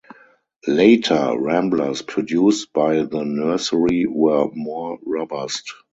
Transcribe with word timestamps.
Later 0.65 1.35
ramblers 1.37 2.01
produced 2.01 2.73
by 2.73 3.03
the 3.03 3.23
nursery 3.23 4.07
were 4.07 4.49
more 4.51 4.97
robust. 5.05 5.71